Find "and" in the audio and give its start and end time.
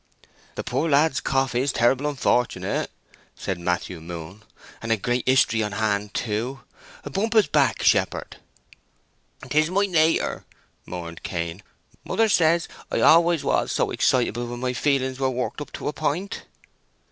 4.81-4.91